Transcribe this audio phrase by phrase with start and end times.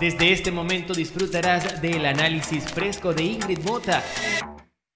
[0.00, 4.02] Desde este momento disfrutarás del análisis fresco de Ingrid Mota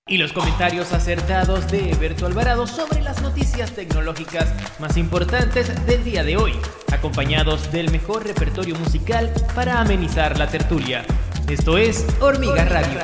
[0.06, 6.24] y los comentarios acertados de Eberto Alvarado sobre las noticias tecnológicas más importantes del día
[6.24, 6.52] de hoy,
[6.92, 11.06] acompañados del mejor repertorio musical para amenizar la tertulia.
[11.48, 13.00] Esto es Hormiga Radio.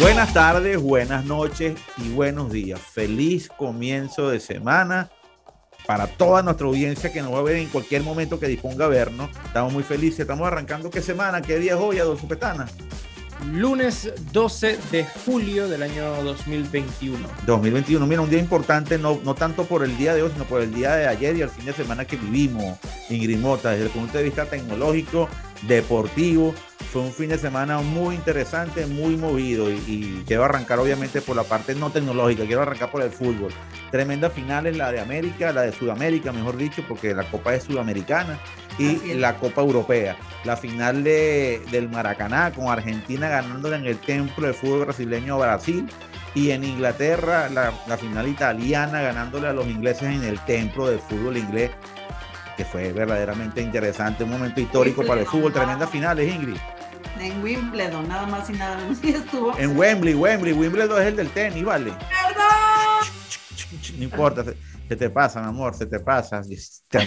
[0.00, 2.80] Buenas tardes, buenas noches y buenos días.
[2.80, 5.10] Feliz comienzo de semana
[5.86, 8.88] para toda nuestra audiencia que nos va a ver en cualquier momento que disponga a
[8.88, 9.30] vernos.
[9.44, 10.20] Estamos muy felices.
[10.20, 12.66] Estamos arrancando qué semana, qué día es hoy, Adolfo Petana.
[13.52, 17.28] Lunes 12 de julio del año 2021.
[17.46, 20.62] 2021, mira, un día importante, no, no tanto por el día de hoy, sino por
[20.62, 22.78] el día de ayer y el fin de semana que vivimos,
[23.08, 25.28] Ingrid Mota, desde el punto de vista tecnológico,
[25.62, 26.54] deportivo.
[26.92, 31.44] Fue un fin de semana muy interesante, muy movido y, quiero arrancar obviamente por la
[31.44, 33.52] parte no tecnológica, quiero arrancar por el fútbol.
[33.90, 38.40] Tremenda finales la de América, la de Sudamérica, mejor dicho, porque la Copa es sudamericana
[38.78, 40.16] y la Copa Europea.
[40.44, 45.46] La final de, del Maracaná con Argentina ganándole en el templo de fútbol brasileño a
[45.46, 45.88] Brasil
[46.34, 50.98] y en Inglaterra la, la final italiana ganándole a los ingleses en el templo de
[50.98, 51.70] fútbol inglés
[52.56, 56.56] que fue verdaderamente interesante, un momento histórico para el fútbol, tremendas finales, Ingrid.
[57.20, 58.98] En Wimbledon, nada más y nada menos.
[59.04, 59.56] estuvo.
[59.58, 61.92] En Wembley, Wembley, Wimbledon es el del tenis, ¿vale?
[61.92, 63.98] ¡Perdón!
[63.98, 64.44] No importa,
[64.88, 66.42] se, te pasa, mi amor, se te pasa.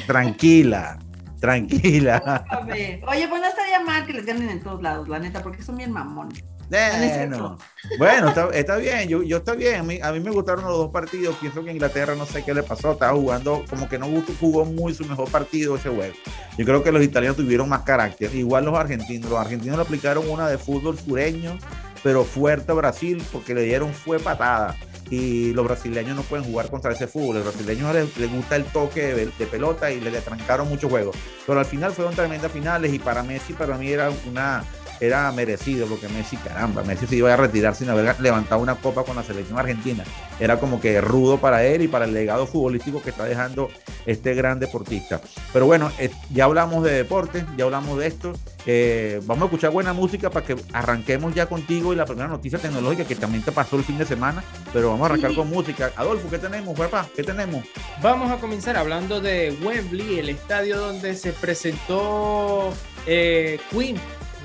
[0.05, 0.99] Tranquila,
[1.39, 2.45] tranquila.
[3.07, 5.77] Oye, pues no estaría mal que les ganen en todos lados, la neta, porque son
[5.77, 6.43] bien mamones.
[6.69, 7.57] Bueno,
[7.97, 9.79] bueno está, bien, yo, yo está bien.
[10.03, 11.35] A mí, me gustaron los dos partidos.
[11.37, 14.07] Pienso que Inglaterra no sé qué le pasó, estaba jugando como que no
[14.39, 16.13] jugó muy su mejor partido ese juego.
[16.57, 19.31] Yo creo que los italianos tuvieron más carácter, igual los argentinos.
[19.31, 21.57] Los argentinos le aplicaron una de fútbol sureño,
[22.03, 24.75] pero fuerte a Brasil porque le dieron fue patada.
[25.09, 27.37] Y los brasileños no pueden jugar contra ese fútbol.
[27.37, 31.15] Los brasileños les, gusta el toque de, pelota y le, le trancaron muchos juegos.
[31.47, 34.63] Pero al final fueron tremendas finales y para Messi, para mí era una
[34.99, 39.03] era merecido porque Messi, caramba, Messi se iba a retirar sin haber levantado una copa
[39.03, 40.03] con la selección argentina.
[40.39, 43.69] Era como que rudo para él y para el legado futbolístico que está dejando
[44.05, 45.21] este gran deportista.
[45.53, 48.33] Pero bueno, eh, ya hablamos de deporte, ya hablamos de esto.
[48.65, 52.59] Eh, vamos a escuchar buena música para que arranquemos ya contigo y la primera noticia
[52.59, 54.43] tecnológica que también te pasó el fin de semana,
[54.73, 55.91] pero vamos a arrancar con música.
[55.95, 57.07] Adolfo, ¿qué tenemos, papá?
[57.15, 57.63] ¿Qué tenemos?
[58.01, 62.73] Vamos a comenzar hablando de Wembley, el estadio donde se presentó
[63.05, 63.97] eh, Queen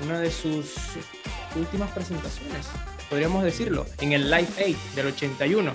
[0.03, 0.75] una de sus
[1.55, 2.67] últimas presentaciones,
[3.09, 5.71] podríamos decirlo, en el Live 8 del 81.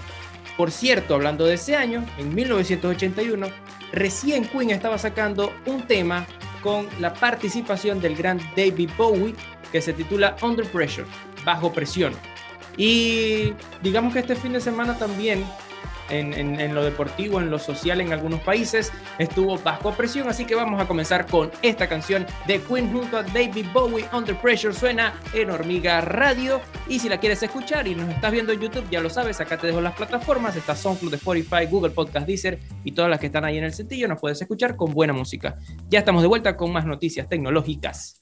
[0.56, 3.48] Por cierto, hablando de ese año, en 1981,
[3.92, 6.26] recién Queen estaba sacando un tema
[6.62, 9.34] con la participación del gran David Bowie
[9.72, 11.06] que se titula Under Pressure,
[11.44, 12.12] bajo presión.
[12.76, 15.44] Y digamos que este fin de semana también
[16.10, 20.80] en, lo deportivo, en lo social en algunos países, estuvo bajo presión, así que vamos
[20.80, 25.50] a comenzar con esta canción de Queen junto a David Bowie, Under Pressure, suena en
[25.50, 29.10] Hormiga Radio, y si la quieres escuchar y nos estás viendo en YouTube, ya lo
[29.10, 33.20] sabes, acá te dejo las plataformas, está SoundCloud, Spotify, Google Podcast, Deezer y todas las
[33.20, 35.58] que están ahí en el sencillo, nos puedes escuchar con buena música.
[35.88, 38.20] Ya estamos de vuelta con más noticias tecnológicas.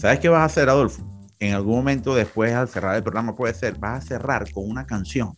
[0.00, 1.02] ¿Sabes qué vas a hacer, Adolfo?
[1.40, 4.86] En algún momento después, al cerrar el programa, puede ser, vas a cerrar con una
[4.86, 5.34] canción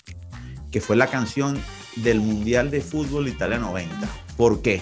[0.71, 1.61] que fue la canción
[1.97, 3.93] del Mundial de Fútbol Italia 90.
[4.37, 4.81] ¿Por qué?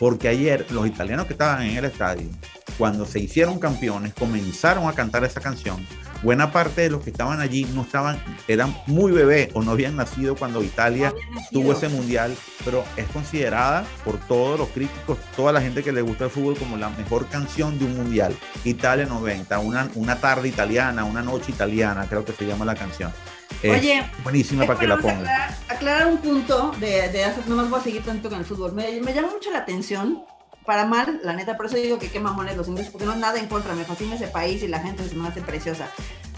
[0.00, 2.28] Porque ayer los italianos que estaban en el estadio,
[2.76, 5.76] cuando se hicieron campeones, comenzaron a cantar esa canción.
[6.22, 9.96] Buena parte de los que estaban allí no estaban, eran muy bebés o no habían
[9.96, 11.14] nacido cuando Italia
[11.50, 16.02] tuvo ese mundial, pero es considerada por todos los críticos, toda la gente que le
[16.02, 18.36] gusta el fútbol como la mejor canción de un mundial.
[18.64, 23.12] Italia 90, una, una tarde italiana, una noche italiana, creo que se llama la canción.
[23.62, 25.20] Es Oye, buenísima para que la pongan.
[25.20, 28.72] Aclarar, aclarar un punto de, de no más voy a seguir tanto con el fútbol.
[28.72, 30.22] Me, me llama mucho la atención,
[30.70, 33.18] para mal, la neta, por eso digo que qué mamones los ingleses, porque no es
[33.18, 35.88] nada en contra, me fascina ese país y la gente se me hace preciosa.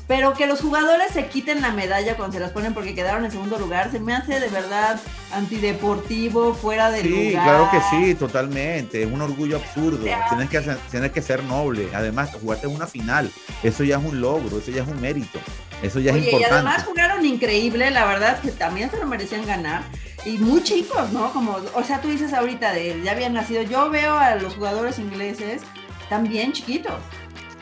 [0.08, 3.30] Pero que los jugadores se quiten la medalla cuando se las ponen porque quedaron en
[3.30, 4.98] segundo lugar, se me hace de verdad
[5.34, 7.44] antideportivo, fuera de Sí, lugar.
[7.44, 9.02] claro que sí, totalmente.
[9.02, 9.98] Es un orgullo absurdo.
[10.30, 11.88] Tienes que, tienes que ser noble.
[11.94, 13.30] Además, jugaste una final.
[13.62, 15.38] Eso ya es un logro, eso ya es un mérito.
[15.82, 16.54] Eso ya es Oye, y importante.
[16.54, 19.82] además jugaron increíble, la verdad que también se lo merecían ganar.
[20.24, 21.32] Y muy chicos, ¿no?
[21.32, 23.62] Como, o sea, tú dices ahorita de ya habían nacido.
[23.62, 25.62] Yo veo a los jugadores ingleses
[26.08, 26.94] también chiquitos,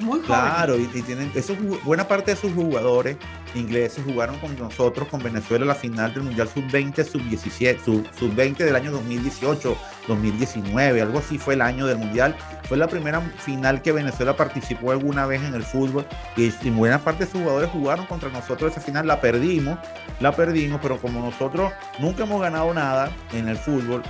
[0.01, 0.27] muy jóvenes.
[0.27, 3.17] Claro, y, y tienen esos, ju- buena parte de sus jugadores
[3.55, 8.77] ingleses jugaron con nosotros, con Venezuela, la final del Mundial Sub-20, Sub-17, Sub- Sub-20 del
[8.77, 9.77] año 2018,
[10.09, 12.37] 2019, algo así fue el año del Mundial.
[12.69, 16.99] Fue la primera final que Venezuela participó alguna vez en el fútbol y, y buena
[16.99, 19.79] parte de sus jugadores jugaron contra nosotros esa final, la perdimos,
[20.21, 24.03] la perdimos, pero como nosotros nunca hemos ganado nada en el fútbol,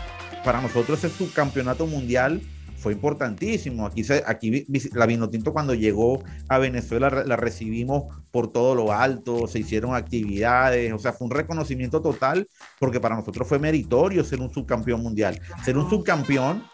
[0.44, 2.40] para nosotros ese subcampeonato mundial
[2.80, 3.87] fue importantísimo.
[3.87, 9.46] Aquí, se, aquí la Vinotinto cuando llegó a Venezuela la recibimos por todo lo alto,
[9.46, 14.40] se hicieron actividades, o sea, fue un reconocimiento total porque para nosotros fue meritorio ser
[14.40, 15.40] un subcampeón mundial.
[15.64, 16.64] Ser un subcampeón,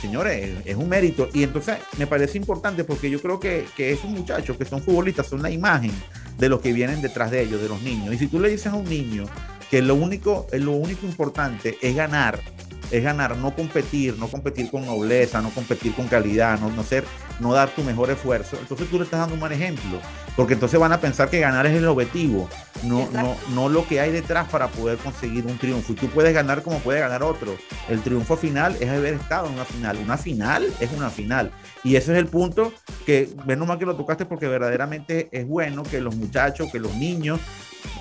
[0.00, 1.28] señores, es, es un mérito.
[1.34, 5.26] Y entonces me parece importante porque yo creo que, que esos muchachos que son futbolistas
[5.26, 5.92] son la imagen
[6.38, 8.14] de los que vienen detrás de ellos, de los niños.
[8.14, 9.26] Y si tú le dices a un niño
[9.70, 12.40] que lo único, lo único importante es ganar,
[12.96, 17.04] es ganar, no competir, no competir con nobleza, no competir con calidad, no, no ser,
[17.40, 18.56] no dar tu mejor esfuerzo.
[18.60, 19.98] Entonces tú le estás dando un mal ejemplo,
[20.36, 22.48] porque entonces van a pensar que ganar es el objetivo,
[22.84, 25.92] no, no, no lo que hay detrás para poder conseguir un triunfo.
[25.92, 27.56] Y tú puedes ganar como puede ganar otro.
[27.88, 29.98] El triunfo final es haber estado en una final.
[29.98, 31.50] Una final es una final.
[31.82, 32.72] Y ese es el punto
[33.06, 36.94] que, menos mal que lo tocaste porque verdaderamente es bueno que los muchachos, que los
[36.94, 37.40] niños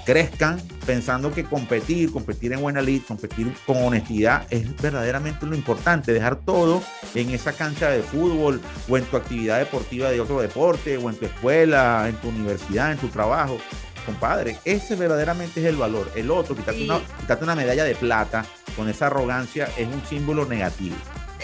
[0.06, 6.12] crezcan pensando que competir, competir en buena lid, competir con honestidad es verdaderamente lo importante,
[6.13, 6.82] dejar todo
[7.16, 11.16] en esa cancha de fútbol o en tu actividad deportiva de otro deporte o en
[11.16, 13.58] tu escuela, en tu universidad, en tu trabajo.
[14.06, 16.12] Compadre, ese verdaderamente es el valor.
[16.16, 16.86] El otro, quitarte, Sí.
[16.90, 20.96] una, quitarte una medalla de plata con esa arrogancia es un símbolo negativo.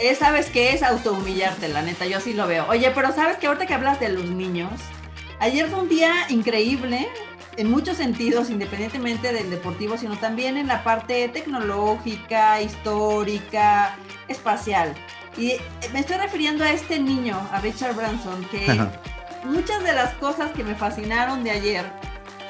[0.01, 2.05] Eh, ¿Sabes qué es autohumillarte, la neta?
[2.05, 2.65] Yo así lo veo.
[2.67, 4.71] Oye, pero ¿sabes que ahorita que hablas de los niños?
[5.39, 7.07] Ayer fue un día increíble
[7.59, 13.97] en muchos sentidos, independientemente del deportivo, sino también en la parte tecnológica, histórica,
[14.29, 14.95] espacial.
[15.37, 15.61] Y eh,
[15.91, 18.89] me estoy refiriendo a este niño, a Richard Branson, que Ajá.
[19.43, 21.85] muchas de las cosas que me fascinaron de ayer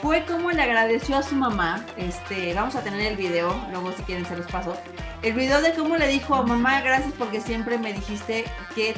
[0.02, 1.86] fue cómo le agradeció a su mamá.
[1.98, 4.76] Este, vamos a tener el video, luego si quieren se los paso.
[5.22, 8.96] El video de cómo le dijo mamá, gracias porque siempre me dijiste que,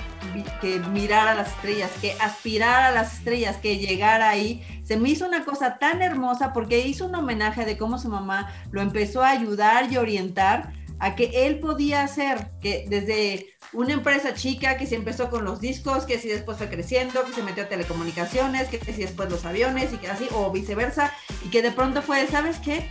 [0.61, 4.63] que mirara las estrellas, que aspirara a las estrellas, que llegara ahí.
[4.83, 8.51] Se me hizo una cosa tan hermosa porque hizo un homenaje de cómo su mamá
[8.71, 14.35] lo empezó a ayudar y orientar a que él podía hacer, que desde una empresa
[14.35, 17.63] chica que se empezó con los discos, que si después fue creciendo, que se metió
[17.63, 21.11] a telecomunicaciones, que si después los aviones y que así, o viceversa,
[21.43, 22.87] y que de pronto fue, ¿sabes qué?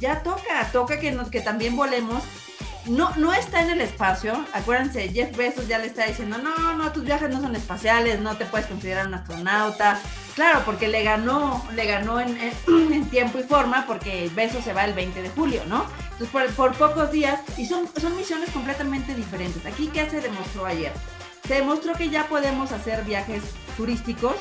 [0.00, 2.24] Ya toca, toca que, nos, que también volemos.
[2.86, 6.90] No, no está en el espacio, acuérdense, Jeff Bezos ya le está diciendo, no, no,
[6.92, 10.00] tus viajes no son espaciales, no te puedes considerar un astronauta.
[10.36, 12.36] Claro, porque le ganó, le ganó en,
[13.10, 15.86] tiempo y forma, porque Bezos se va el 20 de julio, ¿no?
[16.12, 19.64] Entonces, por, por pocos días, y son, son misiones completamente diferentes.
[19.64, 20.92] Aquí, ¿qué se demostró ayer?
[21.48, 23.42] Se demostró que ya podemos hacer viajes
[23.78, 24.34] turísticos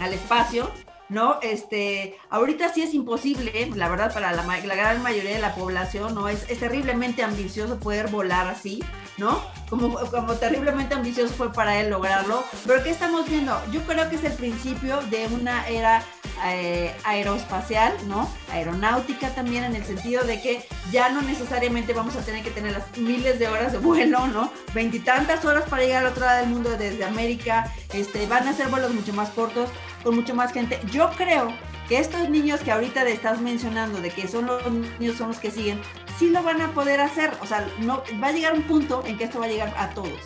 [0.00, 0.72] al espacio,
[1.08, 1.38] ¿no?
[1.42, 6.14] Este, ahorita sí es imposible, la verdad, para la, la gran mayoría de la población,
[6.14, 6.28] ¿no?
[6.28, 8.82] Es, es terriblemente ambicioso poder volar así,
[9.16, 9.40] ¿no?
[9.68, 12.44] Como, como terriblemente ambicioso fue para él lograrlo.
[12.66, 13.60] Pero ¿qué estamos viendo?
[13.72, 16.04] Yo creo que es el principio de una era
[16.44, 18.28] eh, aeroespacial, ¿no?
[18.52, 22.72] Aeronáutica también en el sentido de que ya no necesariamente vamos a tener que tener
[22.72, 24.50] las miles de horas de vuelo, ¿no?
[24.74, 28.68] Veintitantas horas para llegar al otro lado del mundo desde América, este, van a ser
[28.68, 29.70] vuelos mucho más cortos,
[30.02, 30.80] con mucho más gente.
[30.90, 31.52] Yo creo
[31.88, 35.38] que estos niños que ahorita te estás mencionando, de que son los niños son los
[35.38, 35.80] que siguen,
[36.18, 37.32] sí lo van a poder hacer.
[37.40, 39.90] O sea, no, va a llegar un punto en que esto va a llegar a
[39.90, 40.20] todos.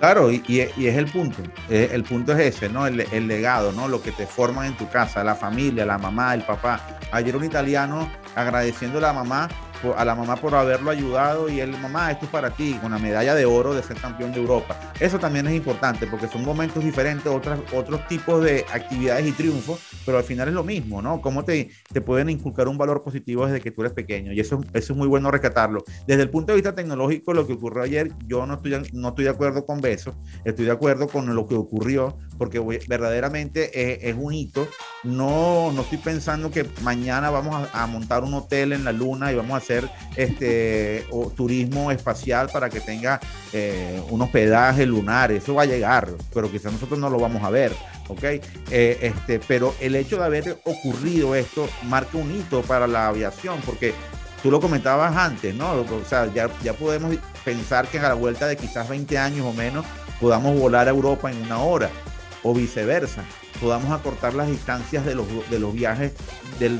[0.00, 1.42] Claro, y, y- es el punto.
[1.68, 2.86] Eh, el punto es ese, ¿no?
[2.86, 3.86] El, el legado, ¿no?
[3.86, 6.80] Lo que te forman en tu casa, la familia, la mamá, el papá.
[7.12, 9.48] Ayer un italiano agradeciendo a la mamá,
[9.96, 12.98] a la mamá por haberlo ayudado y él, mamá, esto es para ti, con la
[12.98, 14.78] medalla de oro de ser campeón de Europa.
[15.00, 19.80] Eso también es importante porque son momentos diferentes, otras, otros tipos de actividades y triunfos,
[20.04, 21.20] pero al final es lo mismo, ¿no?
[21.20, 24.60] Cómo te, te pueden inculcar un valor positivo desde que tú eres pequeño y eso,
[24.74, 25.82] eso es muy bueno rescatarlo.
[26.06, 29.24] Desde el punto de vista tecnológico, lo que ocurrió ayer, yo no estoy, no estoy
[29.24, 34.16] de acuerdo con Beso, estoy de acuerdo con lo que ocurrió, porque verdaderamente es, es
[34.18, 34.66] un hito.
[35.02, 39.34] No, no estoy pensando que mañana vamos a, montar un hotel en la luna y
[39.34, 41.04] vamos a hacer este
[41.36, 43.20] turismo espacial para que tenga
[43.52, 45.30] eh, un hospedaje lunar.
[45.30, 47.72] Eso va a llegar, pero quizás nosotros no lo vamos a ver.
[48.08, 48.24] ¿ok?
[48.24, 48.40] Eh,
[49.02, 53.92] este, pero el hecho de haber ocurrido esto marca un hito para la aviación, porque
[54.42, 55.72] tú lo comentabas antes, ¿no?
[55.72, 59.52] O sea, ya, ya podemos pensar que a la vuelta de quizás 20 años o
[59.52, 59.84] menos
[60.18, 61.90] podamos volar a Europa en una hora
[62.42, 63.24] o viceversa,
[63.60, 66.12] podamos acortar las distancias de los, de los viajes
[66.58, 66.78] del,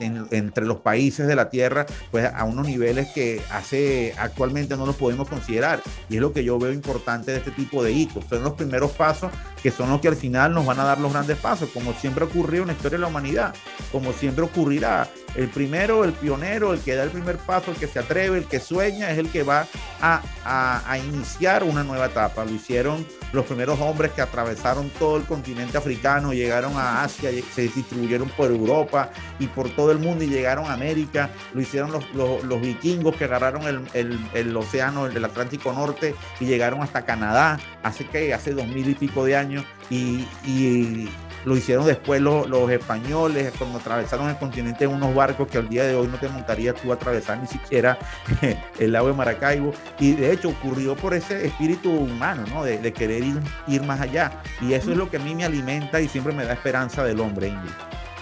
[0.00, 4.86] en- entre los países de la Tierra, pues a unos niveles que hace actualmente no
[4.86, 5.80] los podemos considerar.
[6.08, 8.24] Y es lo que yo veo importante de este tipo de hitos.
[8.28, 9.30] Son los primeros pasos
[9.62, 12.24] que son los que al final nos van a dar los grandes pasos, como siempre
[12.24, 13.54] ocurrió en la historia de la humanidad,
[13.92, 15.08] como siempre ocurrirá.
[15.34, 18.44] El primero, el pionero, el que da el primer paso, el que se atreve, el
[18.44, 19.66] que sueña, es el que va
[20.00, 22.44] a, a- a iniciar una nueva etapa.
[22.44, 27.62] Lo hicieron los primeros hombres que atravesaron todo el continente africano, llegaron a Asia, se
[27.62, 31.30] distribuyeron por Europa y por todo el mundo y llegaron a América.
[31.54, 36.14] Lo hicieron los, los- los vikingos que agarraron el, el- el océano, el, Atlántico Norte
[36.40, 41.08] y llegaron hasta Canadá hace que hace dos mil y pico de años y, y
[41.44, 45.84] lo hicieron después los, españoles cuando atravesaron el continente en unos barcos que al día
[45.84, 47.98] de hoy no te montarías tú a atravesar ni siquiera
[48.78, 52.64] el lago de Maracaibo y de hecho ocurrió por ese espíritu humano, ¿no?
[52.64, 56.00] De, querer ir, ir más allá y eso es lo que a mí me alimenta
[56.00, 57.72] y siempre me da esperanza del hombre, Ingrid.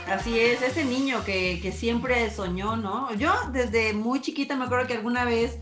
[0.08, 3.12] Así es, ese niño que, que siempre soñó, ¿no?
[3.14, 5.58] Yo desde muy chiquita me acuerdo que alguna vez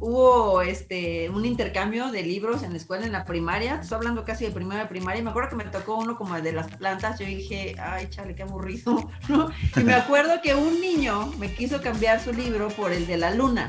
[0.00, 4.46] hubo este un intercambio de libros en la escuela, en la primaria, estoy hablando casi
[4.46, 7.18] de primera de primaria, y me acuerdo que me tocó uno como de las plantas,
[7.18, 9.50] yo dije, ay, chale, qué aburrido, ¿no?
[9.76, 13.30] Y me acuerdo que un niño me quiso cambiar su libro por el de la
[13.32, 13.68] luna.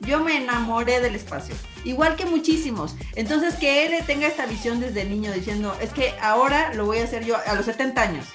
[0.00, 2.96] Yo me enamoré del espacio, igual que muchísimos.
[3.16, 7.04] Entonces, que él tenga esta visión desde niño diciendo, es que ahora lo voy a
[7.04, 8.26] hacer yo a los 70 años.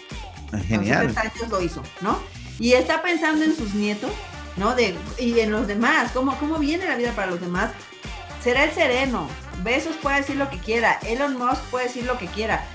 [0.52, 1.08] A los Genial.
[1.08, 2.20] 70 años lo hizo, ¿no?
[2.60, 4.12] Y está pensando en sus nietos,
[4.58, 4.76] ¿no?
[4.76, 7.72] De, y en los demás, ¿cómo, ¿cómo viene la vida para los demás?
[8.44, 9.28] Será el sereno.
[9.64, 11.00] Besos puede decir lo que quiera.
[11.06, 12.66] Elon Musk puede decir lo que quiera.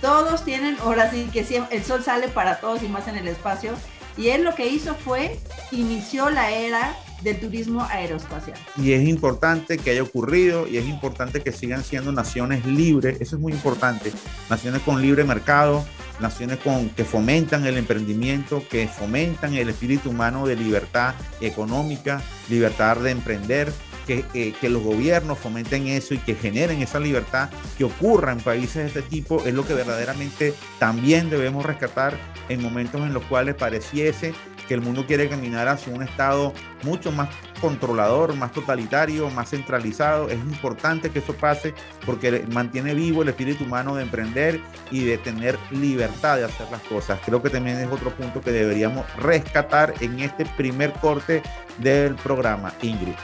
[0.00, 3.72] Todos tienen, ahora sí que el sol sale para todos y más en el espacio.
[4.16, 5.38] Y él lo que hizo fue,
[5.72, 8.58] inició la era del turismo aeroespacial.
[8.76, 13.36] y es importante que haya ocurrido y es importante que sigan siendo naciones libres, eso
[13.36, 14.12] es muy importante,
[14.50, 15.86] naciones con libre mercado,
[16.20, 22.98] naciones con, que fomentan el emprendimiento, que fomentan el espíritu humano de libertad económica, libertad
[22.98, 23.72] de emprender,
[24.06, 28.40] que, eh, que los gobiernos fomenten eso y que generen esa libertad que ocurra en
[28.40, 32.18] países de este tipo es lo que verdaderamente también debemos rescatar
[32.48, 34.34] en momentos en los cuales pareciese
[34.66, 36.52] que el mundo quiere caminar hacia un estado
[36.82, 37.28] mucho más
[37.60, 40.28] controlador, más totalitario, más centralizado.
[40.28, 45.18] Es importante que eso pase porque mantiene vivo el espíritu humano de emprender y de
[45.18, 47.18] tener libertad de hacer las cosas.
[47.24, 51.42] Creo que también es otro punto que deberíamos rescatar en este primer corte
[51.78, 53.14] del programa, Ingrid.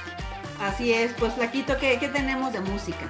[0.61, 3.09] Así es, pues Flaquito, ¿qué, qué tenemos de música?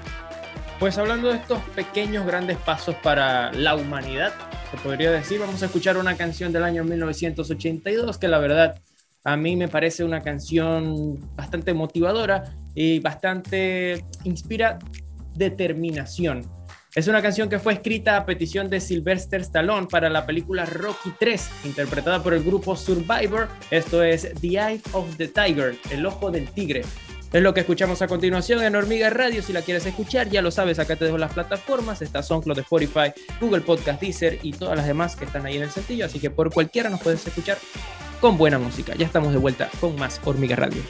[0.80, 4.32] Pues hablando de estos pequeños grandes pasos para la humanidad,
[4.70, 8.80] se podría decir, vamos a escuchar una canción del año 1982 que la verdad
[9.22, 14.78] a mí me parece una canción bastante motivadora y bastante inspira
[15.34, 16.50] determinación.
[16.94, 21.12] Es una canción que fue escrita a petición de Sylvester Stallone para la película Rocky
[21.18, 23.48] 3, interpretada por el grupo Survivor.
[23.70, 26.84] Esto es The Eye of the Tiger, el ojo del tigre.
[27.32, 29.40] Es lo que escuchamos a continuación en Hormiga Radio.
[29.40, 32.02] Si la quieres escuchar, ya lo sabes, acá te dejo las plataformas.
[32.02, 35.70] Está SoundCloud, Spotify, Google Podcast, Deezer y todas las demás que están ahí en el
[35.70, 36.06] sencillo.
[36.06, 37.58] Así que por cualquiera nos puedes escuchar
[38.20, 38.96] con buena música.
[38.96, 40.82] Ya estamos de vuelta con más Hormiga Radio.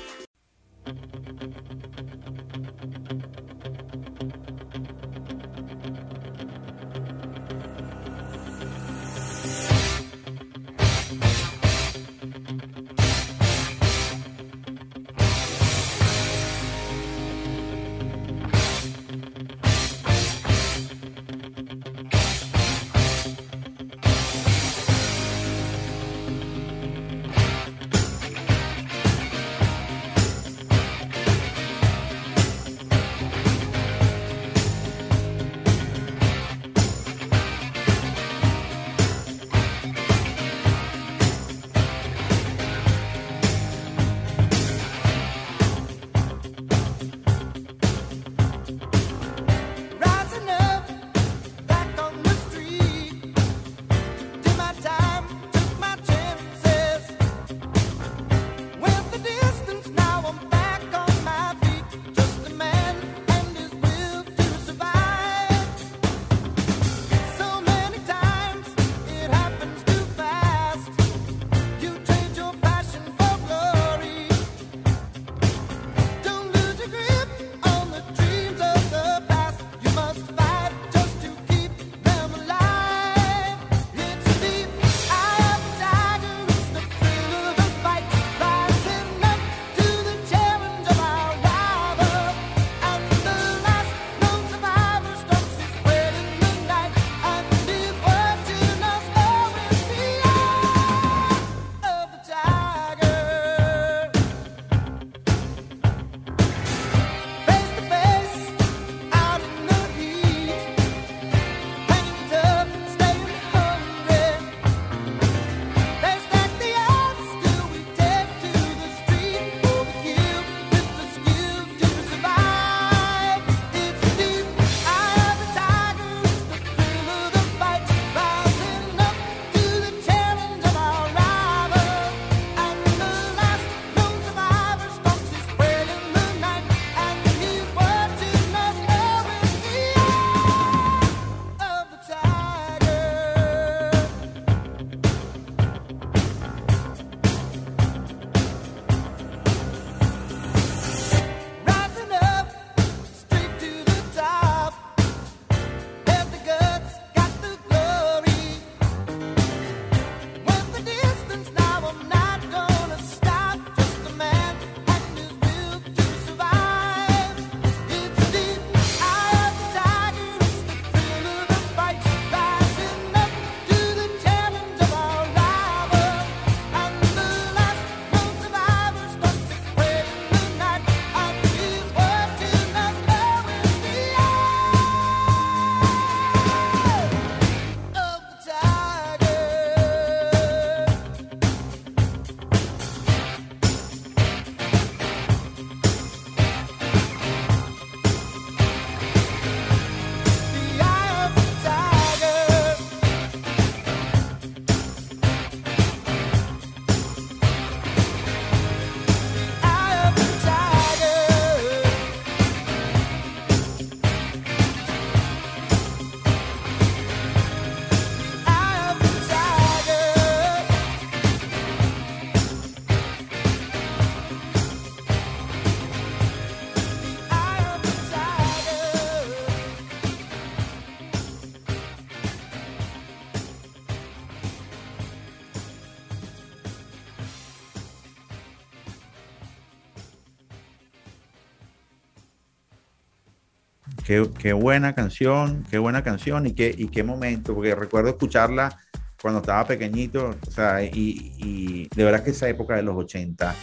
[244.11, 248.77] Qué, qué buena canción, qué buena canción y qué, y qué momento, porque recuerdo escucharla
[249.23, 253.55] cuando estaba pequeñito, o sea, y, y de verdad que esa época de los 80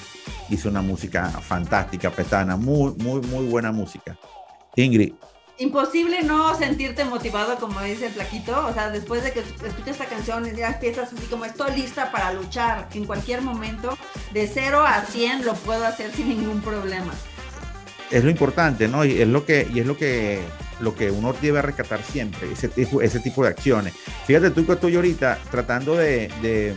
[0.50, 4.18] hizo una música fantástica, petana, muy, muy, muy buena música.
[4.78, 5.16] Ingrid,
[5.58, 8.68] Imposible no sentirte motivado, como dice el plaquito.
[8.68, 12.32] O sea, después de que escuchas esta canción, ya empiezas así como estoy lista para
[12.32, 13.98] luchar en cualquier momento.
[14.32, 17.12] De 0 a 100 lo puedo hacer sin ningún problema.
[18.12, 19.06] Es lo importante, ¿no?
[19.06, 20.40] Y es lo que, y es lo que,
[20.80, 23.94] lo que uno debe rescatar siempre, ese tipo, ese tipo de acciones.
[24.26, 26.76] Fíjate tú que estoy ahorita tratando de, de,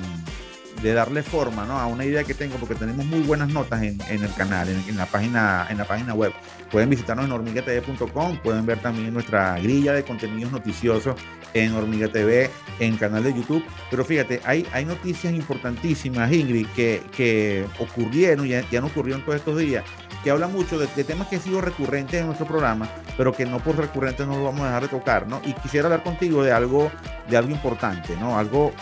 [0.94, 1.78] darle forma ¿no?
[1.78, 5.06] a una idea que tengo, porque tenemos muy buenas notas en, el canal, en, la
[5.06, 6.32] página, en la página web.
[6.70, 11.16] Pueden visitarnos en hormigatv.com, pueden ver también nuestra grilla de contenidos noticiosos
[11.52, 13.62] en Hormiga TV, en canal de YouTube.
[13.90, 19.36] Pero fíjate, hay, hay noticias importantísimas, Ingrid, que, que ocurrieron, ya, ya no ocurrieron todos
[19.36, 19.84] estos días,
[20.22, 23.46] que habla mucho de, de, temas que han sido recurrentes en nuestro programa, pero que
[23.46, 25.40] no por recurrentes no lo vamos a dejar de tocar, ¿no?
[25.44, 26.90] Y quisiera hablar contigo de algo,
[27.28, 28.38] de algo importante, ¿no?
[28.38, 28.72] Algo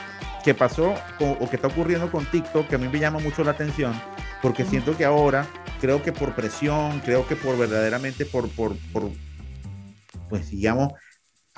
[0.44, 3.52] que pasó o que está ocurriendo con TikTok, que a mí me llama mucho la
[3.52, 3.92] atención,
[4.40, 5.46] porque siento que ahora,
[5.80, 9.10] creo que por presión, creo que por verdaderamente, por, por, por
[10.28, 10.92] pues digamos,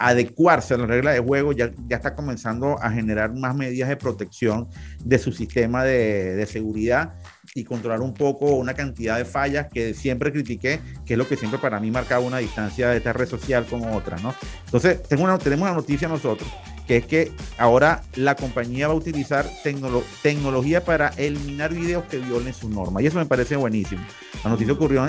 [0.00, 3.96] adecuarse a las reglas de juego, ya, ya está comenzando a generar más medidas de
[3.96, 4.66] protección
[5.04, 7.14] de su sistema de, de seguridad
[7.54, 11.36] y controlar un poco una cantidad de fallas que siempre critiqué, que es lo que
[11.36, 14.34] siempre para mí marcaba una distancia de esta red social con otra, ¿no?
[14.64, 16.48] Entonces, tengo una, tenemos una noticia nosotros,
[16.90, 22.18] que es que ahora la compañía va a utilizar tecnolo tecnología para eliminar videos que
[22.18, 23.04] violen sus normas.
[23.04, 24.04] Y eso me parece buenísimo.
[24.42, 25.08] La noticia ocurrió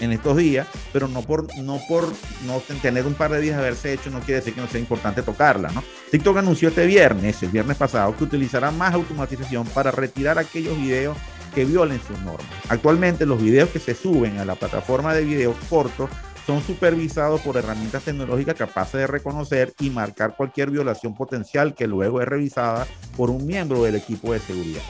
[0.00, 2.06] en estos días, pero no por no por
[2.46, 4.78] no tener un par de días de haberse hecho no quiere decir que no sea
[4.78, 5.82] importante tocarla, ¿no?
[6.10, 11.16] TikTok anunció este viernes, el viernes pasado, que utilizará más automatización para retirar aquellos videos
[11.54, 12.46] que violen sus normas.
[12.68, 16.10] Actualmente los videos que se suben a la plataforma de videos cortos
[16.46, 22.20] son supervisados por herramientas tecnológicas capaces de reconocer y marcar cualquier violación potencial que luego
[22.20, 24.82] es revisada por un miembro del equipo de seguridad.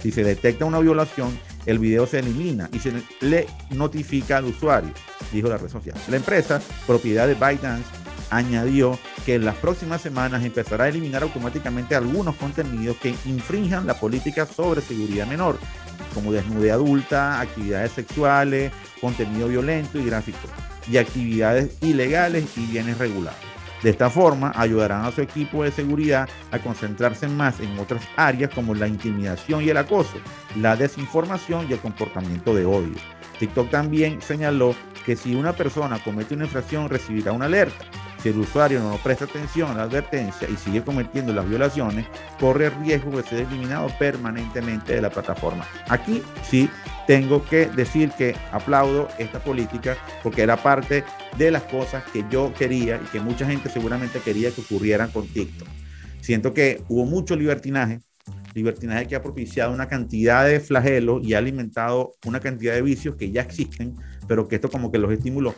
[0.00, 4.90] Si se detecta una violación, el video se elimina y se le notifica al usuario,
[5.32, 5.96] dijo la red social.
[6.08, 7.86] La empresa, propiedad de ByteDance,
[8.30, 13.94] añadió que en las próximas semanas empezará a eliminar automáticamente algunos contenidos que infrinjan la
[13.94, 15.58] política sobre seguridad menor,
[16.14, 20.48] como desnude adulta, actividades sexuales, contenido violento y gráfico,
[20.88, 23.38] y actividades ilegales y bienes regulados.
[23.82, 28.50] De esta forma, ayudarán a su equipo de seguridad a concentrarse más en otras áreas
[28.54, 30.18] como la intimidación y el acoso,
[30.56, 32.94] la desinformación y el comportamiento de odio.
[33.40, 37.84] TikTok también señaló que si una persona comete una infracción recibirá una alerta.
[38.22, 42.06] Si el usuario no presta atención a la advertencia y sigue cometiendo las violaciones,
[42.38, 45.66] corre el riesgo de ser eliminado permanentemente de la plataforma.
[45.88, 46.70] Aquí sí
[47.08, 51.02] tengo que decir que aplaudo esta política porque era parte
[51.36, 55.26] de las cosas que yo quería y que mucha gente seguramente quería que ocurrieran con
[55.26, 55.66] TikTok.
[56.20, 58.02] Siento que hubo mucho libertinaje,
[58.54, 63.16] libertinaje que ha propiciado una cantidad de flagelos y ha alimentado una cantidad de vicios
[63.16, 63.96] que ya existen,
[64.28, 65.56] pero que esto como que los estimuló.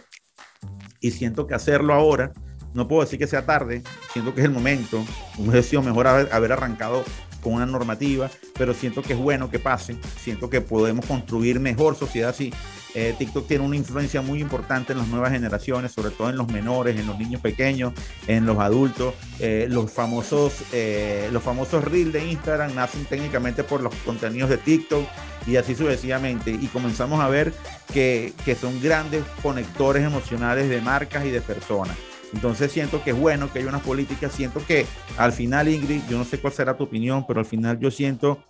[1.00, 2.32] Y siento que hacerlo ahora,
[2.74, 3.82] no puedo decir que sea tarde,
[4.12, 5.04] siento que es el momento,
[5.38, 7.04] hubiese sido mejor haber, arrancado
[7.40, 11.96] con una normativa, pero siento que es bueno que pase, siento que podemos construir mejor
[11.96, 12.52] sociedad así.
[12.96, 16.46] Eh, TikTok tiene una influencia muy importante en las nuevas generaciones, sobre todo en los
[16.48, 17.92] menores, en los niños pequeños,
[18.28, 19.14] en los adultos.
[19.40, 24.58] Eh, los famosos, eh, los famosos reels de Instagram nacen técnicamente por los contenidos de
[24.58, 25.04] TikTok
[25.44, 26.52] y así sucesivamente.
[26.52, 27.52] Y comenzamos a ver
[27.92, 31.96] que son grandes conectores emocionales de marcas y de personas.
[32.34, 36.18] Entonces siento que es bueno que haya unas políticas, siento que al final, Ingrid, yo
[36.18, 38.42] no sé cuál será tu opinión, pero al final yo siento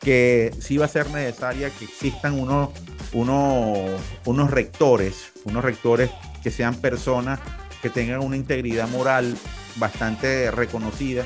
[0.00, 2.70] que sí va a ser necesaria que existan unos,
[3.12, 6.10] unos, unos rectores, unos rectores
[6.42, 7.38] que sean personas
[7.80, 9.36] que tengan una integridad moral
[9.76, 11.24] bastante reconocida,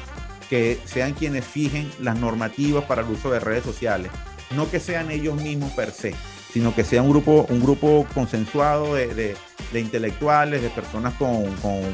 [0.51, 4.11] que sean quienes fijen las normativas para el uso de redes sociales,
[4.55, 6.15] no que sean ellos mismos per se,
[6.53, 9.37] sino que sea un grupo, un grupo consensuado de, de,
[9.73, 11.45] de intelectuales, de personas con,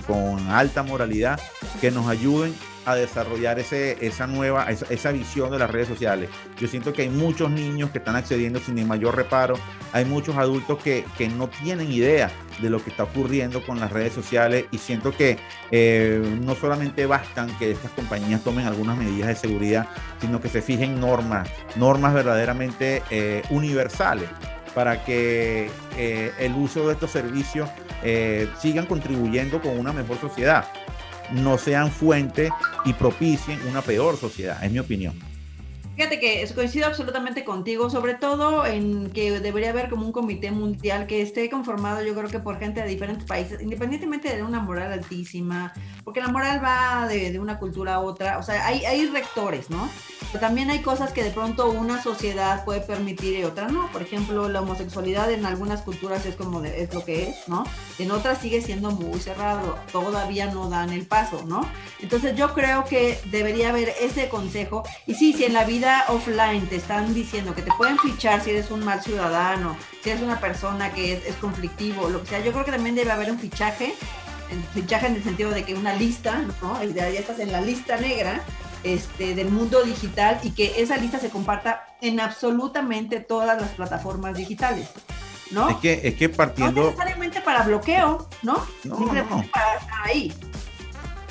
[0.06, 1.40] con, alta moralidad,
[1.80, 2.54] que nos ayuden
[2.86, 6.30] a desarrollar ese, esa nueva, esa, visión de las redes sociales.
[6.58, 9.54] Yo siento que hay muchos niños que están accediendo sin el mayor reparo,
[9.92, 12.30] hay muchos adultos que, que no tienen idea
[12.60, 15.38] de lo que está ocurriendo con las redes sociales y siento que
[15.70, 19.88] eh, no solamente bastan que estas compañías tomen algunas medidas de seguridad,
[20.20, 24.28] sino que se fijen normas, normas verdaderamente eh, universales
[24.74, 27.68] para que eh, el uso de estos servicios
[28.02, 30.68] eh, sigan contribuyendo con una mejor sociedad,
[31.32, 32.50] no sean fuente
[32.84, 35.29] y propicien una peor sociedad, es mi opinión.
[36.00, 41.06] Fíjate que coincido absolutamente contigo, sobre todo en que debería haber como un comité mundial
[41.06, 44.92] que esté conformado, yo creo que por gente de diferentes países, independientemente de una moral
[44.92, 49.08] altísima, porque la moral va de, de una cultura a otra, o sea, hay, hay
[49.08, 49.90] rectores, ¿no?
[50.32, 53.90] Pero también hay cosas que de pronto una sociedad puede permitir y otra no.
[53.90, 57.64] Por ejemplo, la homosexualidad en algunas culturas es como de- es lo que es, ¿no?
[57.98, 61.68] En otras sigue siendo muy cerrado, todavía no dan el paso, ¿no?
[62.00, 64.84] Entonces yo creo que debería haber ese consejo.
[65.06, 68.50] Y sí, si en la vida offline te están diciendo que te pueden fichar si
[68.50, 72.40] eres un mal ciudadano, si eres una persona que es, es conflictivo, lo que sea,
[72.40, 73.94] yo creo que también debe haber un fichaje,
[74.74, 76.82] fichaje en el sentido de que una lista, ¿no?
[76.82, 78.42] Y de- ya estás en la lista negra
[78.82, 84.34] este, del mundo digital y que esa lista se comparta en absolutamente todas las plataformas
[84.36, 84.88] digitales,
[85.50, 85.68] ¿no?
[85.68, 88.54] Es que, es que No partiendo, necesariamente para bloqueo, ¿no?
[88.84, 89.44] No, no.
[89.52, 90.32] para estar ahí.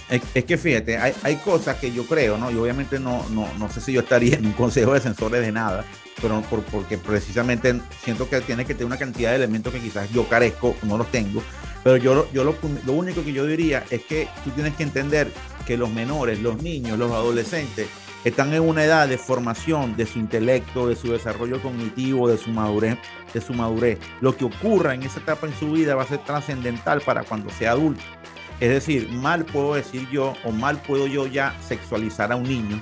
[0.10, 2.50] Es, que fíjate, hay, cosas que yo creo, ¿no?
[2.50, 5.52] Y obviamente no, no, no sé si yo estaría en un consejo de censores de
[5.52, 5.86] nada,
[6.22, 10.10] pero por, porque precisamente siento que tiene que tener una cantidad de elementos que quizás
[10.12, 11.44] yo carezco, no los tengo.
[11.84, 15.32] Pero yo, yo lo, lo único que yo diría es que tú tienes que entender
[15.66, 17.88] que los menores, los niños, los adolescentes,
[18.26, 22.50] están en una edad de formación de su intelecto, de su desarrollo cognitivo, de su
[22.50, 22.98] madurez,
[23.34, 24.00] de su madurez.
[24.20, 27.50] Lo que ocurra en esa etapa en su vida va a ser trascendental para cuando
[27.50, 28.04] sea adulto.
[28.60, 32.82] Es decir, mal puedo decir yo o mal puedo yo ya sexualizar a un niño,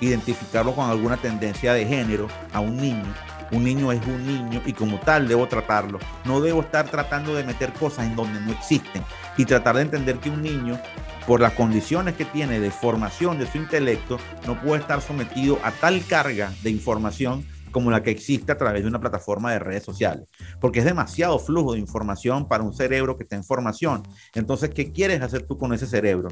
[0.00, 3.14] identificarlo con alguna tendencia de género a un niño.
[3.52, 5.98] Un niño es un niño y como tal debo tratarlo.
[6.24, 9.02] No debo estar tratando de meter cosas en donde no existen
[9.36, 10.80] y tratar de entender que un niño,
[11.26, 15.70] por las condiciones que tiene de formación de su intelecto, no puede estar sometido a
[15.72, 19.84] tal carga de información como la que existe a través de una plataforma de redes
[19.84, 20.28] sociales,
[20.60, 24.02] porque es demasiado flujo de información para un cerebro que está en formación.
[24.34, 26.28] Entonces, ¿qué quieres hacer tú con ese cerebro?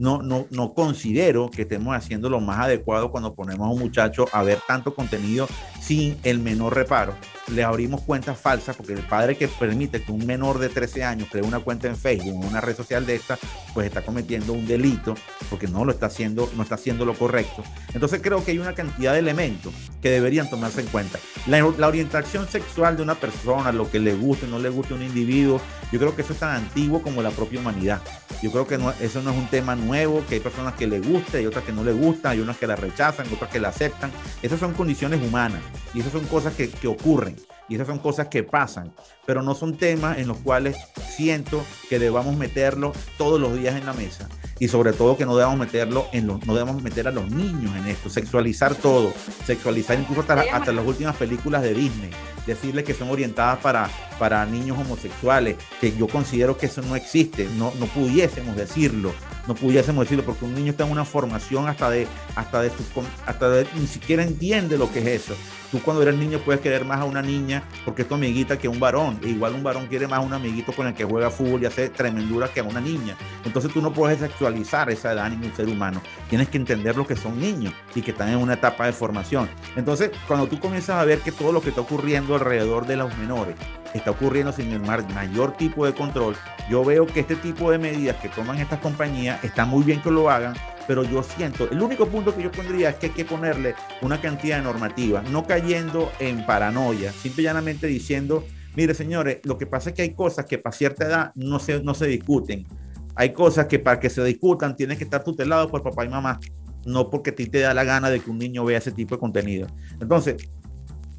[0.00, 4.24] No, no, no considero que estemos haciendo lo más adecuado cuando ponemos a un muchacho
[4.32, 5.46] a ver tanto contenido
[5.80, 7.14] sin el menor reparo.
[7.48, 11.28] Le abrimos cuentas falsas porque el padre que permite que un menor de 13 años
[11.30, 13.38] cree una cuenta en Facebook, en una red social de esta,
[13.74, 15.14] pues está cometiendo un delito
[15.50, 17.62] porque no lo está haciendo, no está haciendo lo correcto.
[17.92, 21.18] Entonces creo que hay una cantidad de elementos que deberían tomarse en cuenta.
[21.46, 24.96] La, la orientación sexual de una persona, lo que le guste no le guste a
[24.96, 25.60] un individuo,
[25.92, 28.00] yo creo que eso es tan antiguo como la propia humanidad.
[28.42, 29.89] Yo creo que no- eso no es un tema nuevo,
[30.28, 32.66] que hay personas que le gusta y otras que no le gustan, hay unas que
[32.66, 34.10] la rechazan, otras que la aceptan.
[34.42, 35.60] Esas son condiciones humanas
[35.92, 37.36] y esas son cosas que, que ocurren
[37.68, 38.92] y esas son cosas que pasan,
[39.30, 40.76] pero no son temas en los cuales
[41.16, 45.36] siento que debamos meterlo todos los días en la mesa y sobre todo que no
[45.36, 49.14] debamos meterlo en los, no debemos meter a los niños en esto, sexualizar todo,
[49.46, 52.10] sexualizar incluso hasta, hasta las últimas películas de Disney,
[52.44, 53.88] decirles que son orientadas para,
[54.18, 59.12] para niños homosexuales, que yo considero que eso no existe, no, no pudiésemos decirlo,
[59.46, 62.84] no pudiésemos decirlo porque un niño está en una formación hasta de, hasta de su,
[62.92, 65.34] con- hasta de, ni siquiera entiende lo que es eso.
[65.70, 68.66] Tú cuando eres niño puedes querer más a una niña porque es tu amiguita que
[68.66, 69.19] a un varón.
[69.22, 72.50] Igual un varón quiere más un amiguito con el que juega fútbol y hace tremenduras
[72.50, 73.16] que a una niña.
[73.44, 76.00] Entonces tú no puedes sexualizar esa edad en un ser humano.
[76.28, 79.48] Tienes que entender lo que son niños y que están en una etapa de formación.
[79.76, 83.16] Entonces, cuando tú comienzas a ver que todo lo que está ocurriendo alrededor de los
[83.18, 83.56] menores
[83.94, 86.36] está ocurriendo sin el mayor tipo de control,
[86.70, 90.10] yo veo que este tipo de medidas que toman estas compañías está muy bien que
[90.10, 90.54] lo hagan,
[90.86, 94.20] pero yo siento, el único punto que yo pondría es que hay que ponerle una
[94.20, 98.44] cantidad de normativa, no cayendo en paranoia, simple y llanamente diciendo,
[98.80, 101.82] mire señores, lo que pasa es que hay cosas que para cierta edad no se,
[101.82, 102.66] no se discuten.
[103.14, 106.40] Hay cosas que para que se discutan tienen que estar tutelados por papá y mamá,
[106.86, 109.16] no porque a ti te da la gana de que un niño vea ese tipo
[109.16, 109.66] de contenido.
[110.00, 110.48] Entonces,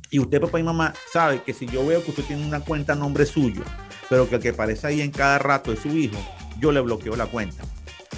[0.09, 2.93] y usted, papá y mamá, sabe que si yo veo que usted tiene una cuenta
[2.93, 3.61] a nombre suyo,
[4.09, 6.17] pero que el que aparece ahí en cada rato es su hijo,
[6.59, 7.63] yo le bloqueo la cuenta.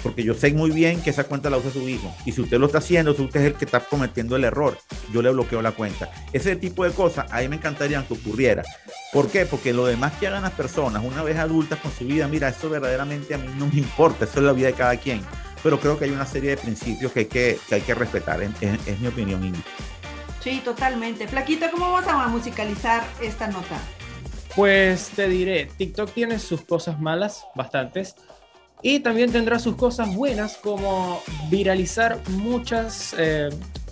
[0.02, 2.14] Porque yo sé muy bien que esa cuenta la usa su hijo.
[2.24, 4.78] Y si usted lo está haciendo, si usted es el que está cometiendo el error,
[5.12, 6.10] yo le bloqueo la cuenta.
[6.32, 8.62] Ese tipo de cosas, ahí me encantaría que ocurriera.
[9.14, 9.46] ¿Por qué?
[9.46, 12.68] Porque lo demás que hagan las personas una vez adultas con su vida, mira, eso
[12.68, 15.20] verdaderamente a mí no me importa, eso es la vida de cada quien.
[15.62, 18.42] Pero creo que hay una serie de principios que hay que, que, hay que respetar,
[18.42, 19.54] es, es, es mi opinión.
[20.40, 21.28] Sí, totalmente.
[21.28, 23.78] Flaquito, ¿cómo vas a musicalizar esta nota?
[24.56, 28.16] Pues te diré, TikTok tiene sus cosas malas, bastantes,
[28.82, 33.48] y también tendrá sus cosas buenas como viralizar muchas, eh,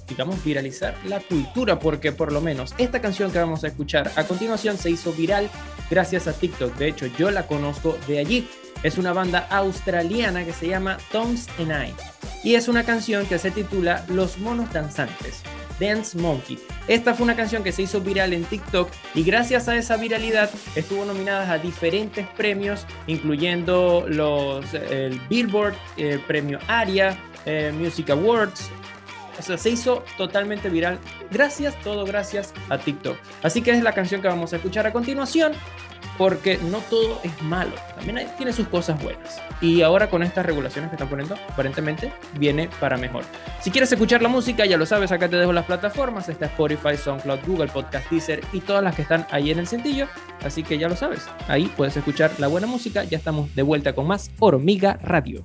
[0.08, 4.24] digamos, viralizar la cultura, porque por lo menos esta canción que vamos a escuchar a
[4.24, 5.48] continuación se hizo viral
[5.90, 6.76] gracias a TikTok.
[6.76, 8.48] De hecho, yo la conozco de allí.
[8.82, 11.94] Es una banda australiana que se llama Toms and I.
[12.42, 15.42] Y es una canción que se titula Los monos danzantes.
[15.78, 16.58] Dance Monkey.
[16.88, 20.50] Esta fue una canción que se hizo viral en TikTok y gracias a esa viralidad
[20.74, 28.70] estuvo nominada a diferentes premios, incluyendo los el Billboard, el premio ARIA, eh, Music Awards.
[29.42, 30.98] O sea, se hizo totalmente viral.
[31.30, 33.16] Gracias, todo gracias a TikTok.
[33.42, 35.52] Así que es la canción que vamos a escuchar a continuación,
[36.16, 37.72] porque no todo es malo.
[37.96, 39.40] También tiene sus cosas buenas.
[39.60, 43.24] Y ahora con estas regulaciones que están poniendo, aparentemente viene para mejor.
[43.60, 46.28] Si quieres escuchar la música, ya lo sabes, acá te dejo las plataformas.
[46.28, 50.06] Está Spotify, SoundCloud, Google Podcast, Deezer y todas las que están ahí en el cintillo.
[50.44, 51.26] Así que ya lo sabes.
[51.48, 53.04] Ahí puedes escuchar la buena música.
[53.04, 55.44] Ya estamos de vuelta con más Hormiga Radio.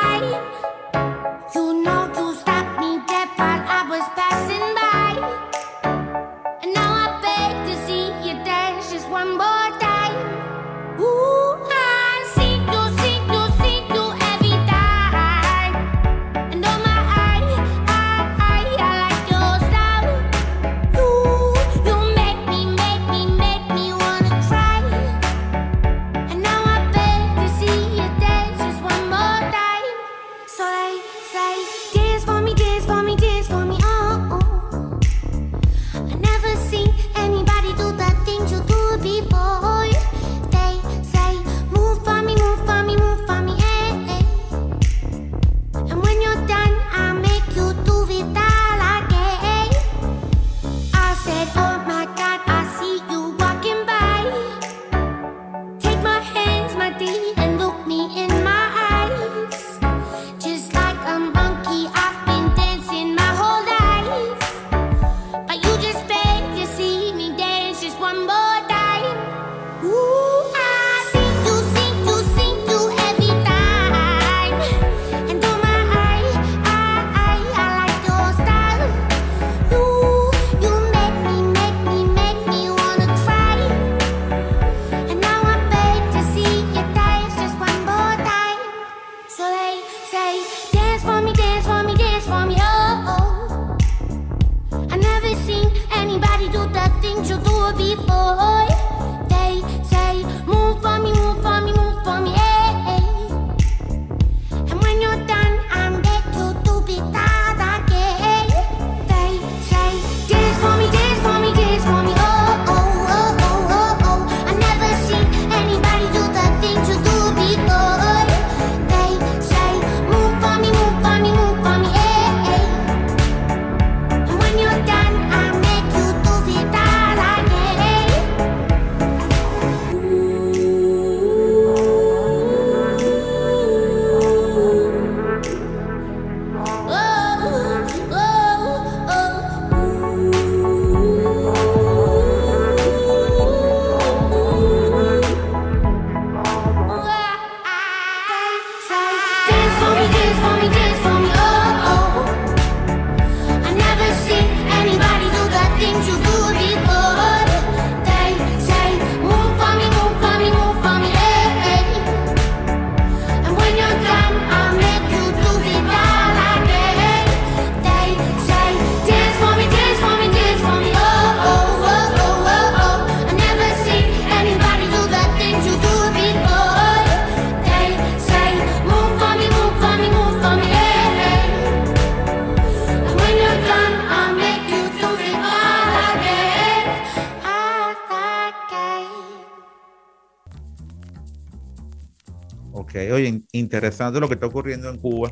[193.09, 195.31] Oye, in- interesante lo que está ocurriendo en Cuba.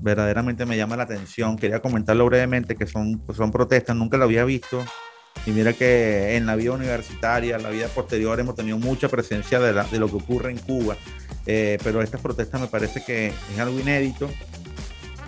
[0.00, 1.56] Verdaderamente me llama la atención.
[1.56, 4.84] Quería comentarlo brevemente que son, pues son protestas, nunca lo había visto.
[5.46, 9.60] Y mira que en la vida universitaria, en la vida posterior, hemos tenido mucha presencia
[9.60, 10.96] de lo que ocurre en Cuba.
[11.46, 14.28] Eh, pero estas protestas me parece que es algo inédito.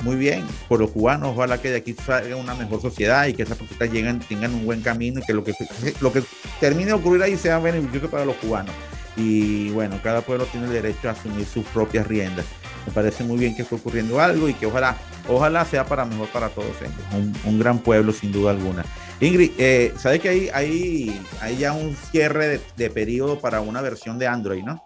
[0.02, 3.42] Muy bien, por los cubanos, ojalá que de aquí salga una mejor sociedad y que
[3.42, 5.54] esas protestas lleguen, tengan un buen camino y que lo que,
[6.00, 6.22] lo que
[6.58, 8.74] termine de ocurrir ahí sea beneficioso para los cubanos
[9.20, 12.46] y bueno, cada pueblo tiene el derecho a asumir sus propias riendas.
[12.86, 14.96] Me parece muy bien que esté ocurriendo algo y que ojalá,
[15.28, 16.94] ojalá sea para mejor para todos ellos.
[17.12, 18.84] Un, un gran pueblo sin duda alguna.
[19.20, 23.82] Ingrid, eh, ¿sabes que hay, hay, hay ya un cierre de, de periodo para una
[23.82, 24.82] versión de Android, no?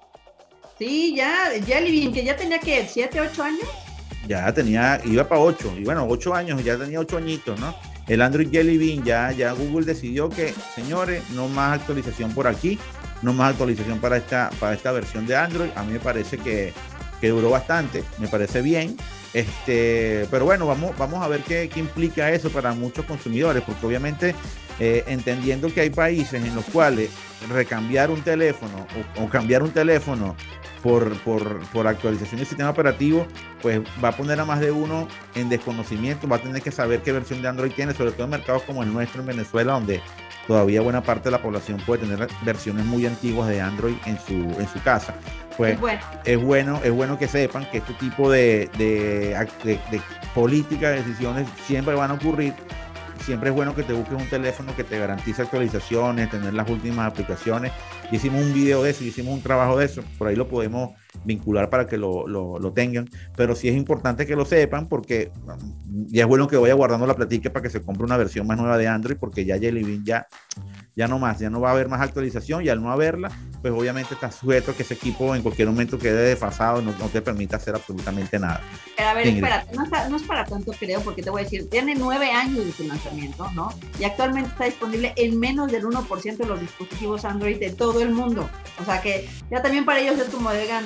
[0.76, 3.68] Sí, ya, Jelly Bean, que ya tenía que 7, 8 años.
[4.26, 7.74] Ya tenía, iba para 8, y bueno, 8 años, ya tenía 8 añitos, ¿no?
[8.08, 12.78] El Android Jelly Bean, ya, ya Google decidió que, señores, no más actualización por aquí,
[13.22, 15.70] no más actualización para esta, para esta versión de Android.
[15.74, 16.72] A mí me parece que,
[17.20, 18.96] que duró bastante, me parece bien.
[19.32, 23.84] Este, pero bueno, vamos, vamos a ver qué, qué implica eso para muchos consumidores, porque
[23.84, 24.34] obviamente
[24.80, 27.10] eh, entendiendo que hay países en los cuales
[27.48, 28.86] recambiar un teléfono
[29.20, 30.34] o, cambiar un teléfono
[30.82, 33.26] por, por, por actualización del sistema operativo,
[33.62, 37.02] pues va a poner a más de uno en desconocimiento, va a tener que saber
[37.02, 40.00] qué versión de Android tiene, sobre todo en mercados como el nuestro en Venezuela, donde
[40.46, 44.32] todavía buena parte de la población puede tener versiones muy antiguas de Android en su,
[44.60, 45.14] en su casa.
[45.56, 46.00] Pues Es bueno.
[46.24, 50.00] es bueno, es bueno que sepan que este tipo de, de, de- de
[50.34, 52.54] políticas, de decisiones siempre van a ocurrir.
[53.24, 57.10] Siempre es bueno que te busques un teléfono que te garantice actualizaciones, tener las últimas
[57.10, 57.72] aplicaciones.
[58.12, 60.90] Hicimos un video de eso, hicimos un trabajo de eso, por ahí lo podemos
[61.24, 63.08] vincular para que lo, lo- lo tengan.
[63.34, 65.32] Pero sí es importante que lo sepan porque
[65.86, 68.46] mm, ya es bueno que vaya guardando la platica para que se compre una versión
[68.46, 70.26] más nueva de Android porque ya Jelly Bean ya,
[70.96, 73.30] ya no más, ya no va a haber más actualización y al no haberla,
[73.60, 77.08] pues obviamente está sujeto a que ese equipo en cualquier momento quede desfasado, no, no
[77.08, 78.60] te permita hacer absolutamente nada.
[78.96, 81.44] Pero a ver, espérate, no, está- no es para tanto creo, porque te voy a
[81.44, 83.72] decir, tiene nueve años de su lanzamiento, ¿no?
[83.98, 88.10] Y actualmente está disponible en menos del 1% de los dispositivos Android de todo el
[88.10, 88.48] mundo.
[88.80, 90.84] O sea que ya también para ellos es como digan,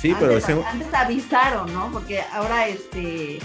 [0.00, 1.90] Sí, pero ese, antes avisaron, ¿no?
[1.92, 3.38] Porque ahora este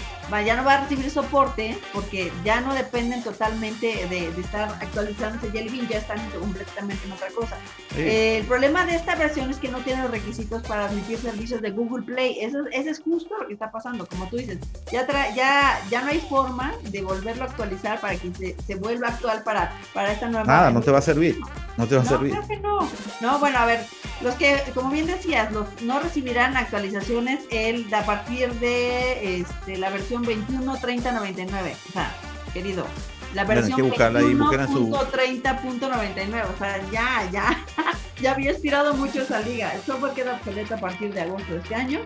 [0.44, 5.50] ya no va a recibir soporte porque ya no dependen totalmente de, de estar actualizándose
[5.50, 7.56] Jelly Bean, ya están completamente en otra cosa.
[7.94, 11.18] sí, Eh, el problema de esta versión es que no tiene los requisitos para admitir
[11.18, 12.38] servicios de Google Play.
[12.40, 14.06] Eso, eso es justo lo que está pasando.
[14.06, 14.58] Como tú dices,
[14.92, 18.74] ya, tra- ya, ya no hay forma de volverlo a actualizar para que se, se
[18.74, 21.38] vuelva actual para, para esta nueva nada, no te va a servir,
[21.76, 22.32] no te va a no, servir.
[22.32, 22.88] creo que no.
[23.20, 23.84] No, bueno, a ver,
[24.22, 29.90] los que, como bien decías, los no recibirán actualizaciones el a partir de este, la
[29.90, 31.74] versión 21.30.99.
[31.88, 32.14] O sea,
[32.52, 32.86] querido,
[33.34, 36.44] la versión que buscarla ahí, busquen en su- 21.30.99.
[36.54, 37.64] O sea, ya, ya,
[38.20, 39.72] ya había estirado mucho esa liga.
[39.74, 42.00] El software queda obsoleto a partir de agosto de este año.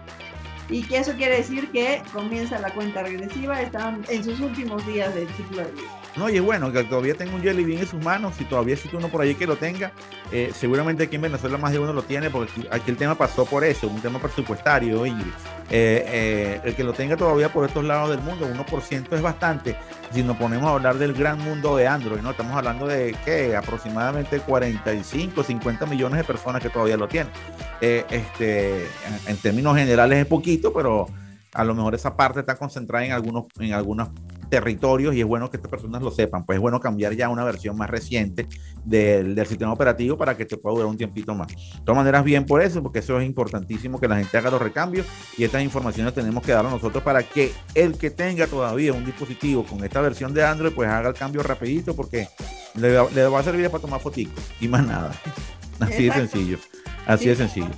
[0.69, 5.13] Y que eso quiere decir que comienza la cuenta regresiva, están en sus últimos días
[5.15, 6.00] del ciclo de vida.
[6.17, 8.75] No, y es bueno que todavía tenga un Jelly Bean en sus manos, si todavía
[8.75, 9.93] existe uno por ahí que lo tenga,
[10.33, 13.45] eh, seguramente aquí en Venezuela más de uno lo tiene, porque aquí, el tema pasó
[13.45, 15.33] por eso, un tema presupuestario, Ingrid.
[15.71, 19.77] Eh, eh, el que lo tenga todavía por estos lados del mundo, 1% es bastante,
[20.13, 22.33] si nos ponemos a hablar del gran mundo de Android, ¿no?
[22.33, 23.55] Estamos hablando de, ¿qué?
[23.55, 27.33] Aproximadamente 45, 50 millones de personas que todavía lo tienen.
[27.81, 31.07] Eh, este, en, en términos generales es poquito, pero
[31.53, 34.09] a lo mejor esa parte está concentrada en algunos, en algunos
[34.51, 37.45] territorios y es bueno que estas personas lo sepan, pues es bueno cambiar ya una
[37.45, 38.47] versión más reciente
[38.85, 41.49] del, del sistema operativo para que te pueda durar un tiempito más.
[41.49, 44.61] De todas maneras, bien por eso, porque eso es importantísimo que la gente haga los
[44.61, 45.07] recambios
[45.39, 49.65] y estas informaciones tenemos que darlas nosotros para que el que tenga todavía un dispositivo
[49.65, 52.29] con esta versión de Android, pues haga el cambio rapidito porque
[52.75, 55.13] le, va- le va a servir para tomar fotico y más nada.
[55.81, 56.59] Así de sencillo.
[57.07, 57.31] Así Sí.
[57.31, 57.71] de sencillo.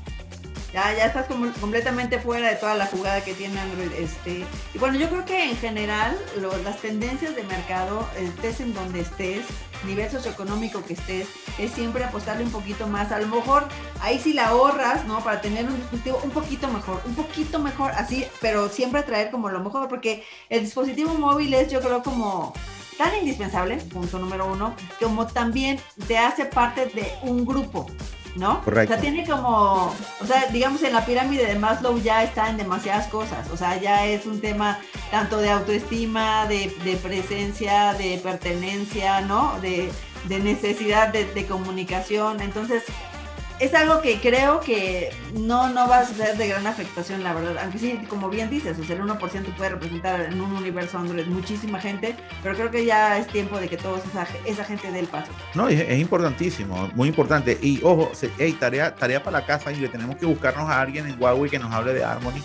[0.73, 1.27] Ya, ya estás
[1.61, 3.93] completamente fuera de toda la jugada que tiene Android.
[3.93, 4.45] Este.
[4.73, 6.19] Y bueno, yo creo que en general
[6.65, 9.45] las tendencias de mercado, estés en donde estés,
[9.85, 13.13] nivel socioeconómico que estés, es siempre apostarle un poquito más.
[13.13, 13.67] A lo mejor
[14.01, 15.23] ahí sí la ahorras, ¿no?
[15.23, 19.51] Para tener un dispositivo un poquito mejor, un poquito mejor, así, pero siempre traer como
[19.51, 22.55] lo mejor, porque el dispositivo móvil es, yo creo, como
[22.97, 27.87] tan indispensable, punto número uno, como también te hace parte de un grupo.
[28.35, 28.63] ¿No?
[28.63, 28.95] Correcto.
[28.95, 32.57] O sea, tiene como, o sea, digamos en la pirámide de Maslow ya está en
[32.57, 34.79] demasiadas cosas, o sea, ya es un tema
[35.11, 39.59] tanto de autoestima, de, de presencia, de pertenencia, ¿no?
[39.61, 39.93] De,
[40.29, 42.85] de necesidad de, de comunicación, entonces
[43.63, 47.59] es algo que creo que no, no va a ser de gran afectación, la verdad.
[47.63, 51.27] Aunque sí, como bien dices, o sea, el 1% puede representar en un universo Android
[51.27, 54.99] muchísima gente, pero creo que ya es tiempo de que toda esa, esa gente dé
[54.99, 55.31] el paso.
[55.55, 57.57] No, es, es importantísimo, muy importante.
[57.63, 61.07] Y ojo, hey, tarea, tarea para la casa y le tenemos que buscarnos a alguien
[61.07, 62.43] en Huawei que nos hable de Harmony,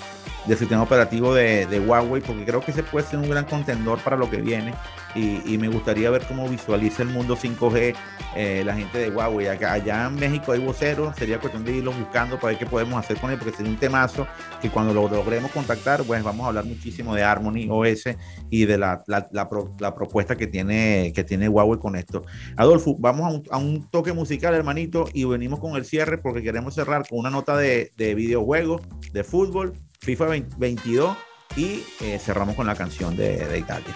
[0.47, 4.15] del sistema operativo de, Huawei, porque creo que ese puede ser un gran contendor para
[4.15, 4.73] lo que viene.
[5.15, 7.95] Y, me gustaría ver cómo visualiza el mundo 5G
[8.35, 9.47] eh, la gente de Huawei.
[9.47, 12.99] Acá, allá en México hay voceros, sería cuestión de irlos buscando para ver qué podemos
[12.99, 14.27] hacer con él, porque sería un temazo
[14.61, 18.03] que cuando lo logremos contactar, pues vamos a hablar muchísimo de Harmony OS
[18.51, 22.23] y de la, la, la pro- la propuesta que tiene, que tiene Huawei con esto.
[22.55, 27.07] Adolfo, vamos a un, toque musical, hermanito, y venimos con el cierre porque queremos cerrar
[27.09, 28.81] con una nota de videojuegos,
[29.11, 29.73] de fútbol,
[30.07, 31.17] FIFA 20 22
[31.57, 33.93] y eh, cerramos con la canción de, de Italia.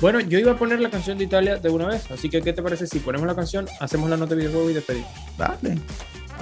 [0.00, 2.54] Bueno, yo iba a poner la canción de Italia de una vez, así que ¿qué
[2.54, 5.10] te parece si ponemos la canción, hacemos la nota de videojuego y despedimos?
[5.36, 5.78] Dale.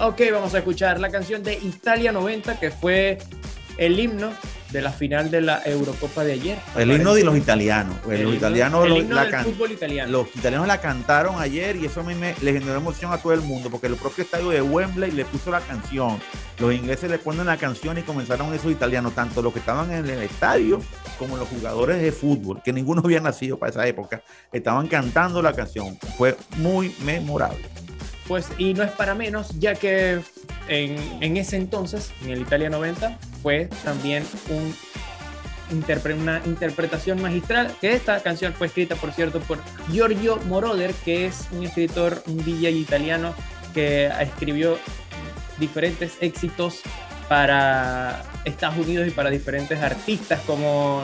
[0.01, 3.19] Ok, vamos a escuchar la canción de Italia 90, que fue
[3.79, 4.33] el himno
[4.73, 6.59] de la final de la Eurocopa de ayer.
[6.77, 7.97] El himno de los italianos.
[8.03, 10.11] pues, El los italianos el lo- himno la del can- fútbol italiano.
[10.13, 13.33] Los italianos la cantaron ayer y eso a mí me le generó emoción a todo
[13.33, 16.19] el mundo porque el propio estadio de Wembley le puso la canción.
[16.59, 20.09] Los ingleses le ponen la canción y comenzaron esos italianos, tanto los que estaban en
[20.09, 20.81] el estadio
[21.19, 25.53] como los jugadores de fútbol, que ninguno había nacido para esa época, estaban cantando la
[25.53, 25.99] canción.
[26.17, 27.65] Fue muy memorable.
[28.29, 30.21] Pues, y no es para menos, ya que
[30.69, 34.25] en, en ese entonces, en el Italia 90, fue también
[36.15, 39.59] una interpretación magistral, que esta canción fue escrita, por cierto, por
[39.91, 43.35] Giorgio Moroder, que es un escritor, un DJ italiano
[43.73, 44.79] que escribió
[45.59, 46.81] diferentes éxitos
[47.29, 51.03] para Estados Unidos y para diferentes artistas como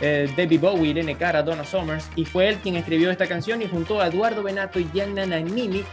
[0.00, 3.68] eh, David Bowie, Irene Cara, Donna Summers, y fue él quien escribió esta canción y
[3.68, 5.84] junto a Eduardo Benato y Gianna Nannini,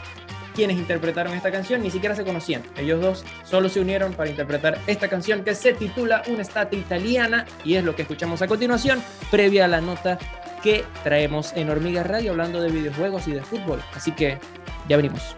[0.55, 2.63] quienes interpretaron esta canción, ni siquiera se conocían.
[2.77, 7.75] Ellos dos solo se unieron para interpretar esta canción que se titula Un'estate italiana y
[7.75, 10.17] es lo que escuchamos a continuación, previa a la nota
[10.63, 13.83] que traemos en Hormiga Radio hablando de videojuegos y de fútbol.
[13.93, 14.39] Así que
[14.87, 15.35] ya venimos.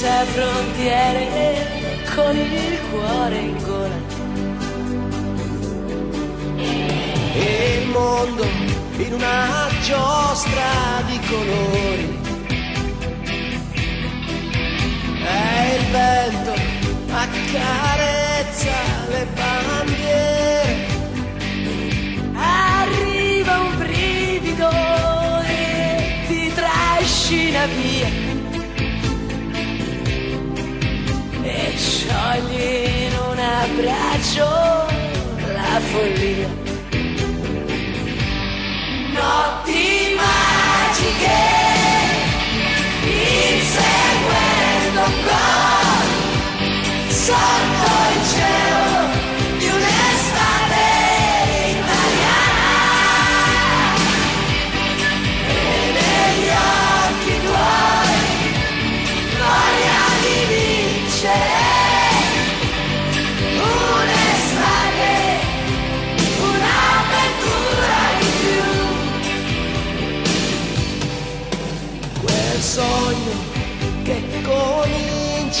[0.00, 3.98] Senza frontiere, con il cuore in gola.
[7.34, 8.44] e il mondo
[8.96, 12.18] in una giostra di colori.
[15.22, 16.54] E il vento
[17.10, 18.72] accarezza
[19.10, 20.86] le bandiere.
[22.32, 24.70] Arriva un brivido
[25.42, 28.19] e ti trascina via.
[32.10, 34.50] Sciogli in un abbraccio
[35.54, 36.50] la follia.
[39.12, 41.38] Notti magiche,
[43.62, 45.22] inseguendo un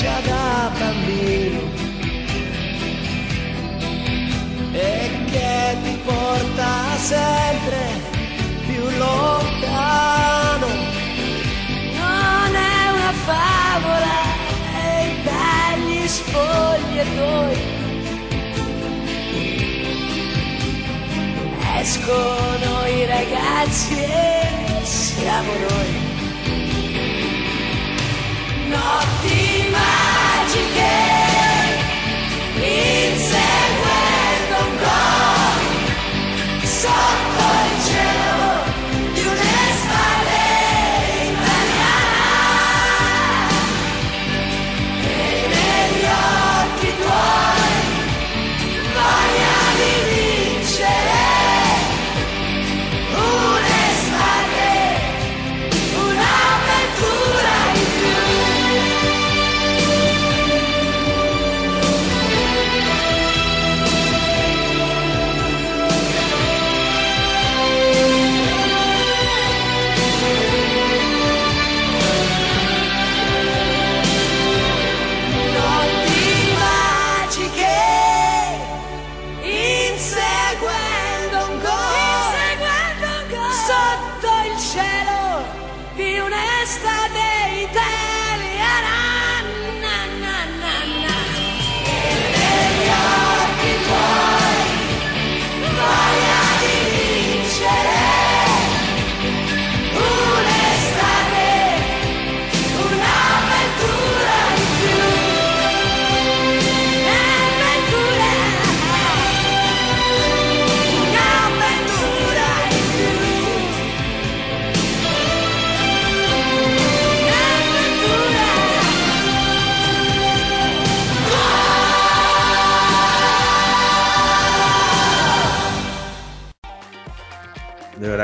[0.00, 1.60] comincia da bambino
[4.72, 7.78] e che ti porta sempre
[8.66, 10.66] più lontano.
[11.98, 14.18] Non è una favola
[14.74, 17.78] e dagli spogliatoi
[21.80, 25.99] escono i ragazzi e siamo noi.
[28.98, 31.19] Optimal de quem?